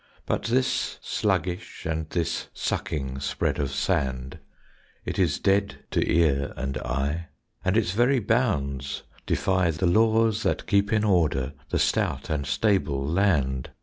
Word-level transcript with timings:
But 0.25 0.45
this 0.45 0.97
sluggish 0.99 1.85
and 1.85 2.09
this 2.09 2.47
sucking 2.55 3.19
spread 3.19 3.59
of 3.59 3.69
sand 3.69 4.39
It 5.05 5.19
is 5.19 5.37
dead 5.37 5.75
to 5.91 6.03
ear 6.11 6.53
and 6.57 6.75
eye; 6.79 7.27
And 7.63 7.77
its 7.77 7.91
very 7.91 8.17
bounds 8.17 9.03
defy 9.27 9.69
The 9.69 9.85
laws 9.85 10.41
that 10.41 10.65
keep 10.65 10.91
in 10.91 11.03
order 11.03 11.53
The 11.69 11.77
stout 11.77 12.31
and 12.31 12.47
stable 12.47 13.05
land. 13.05 13.69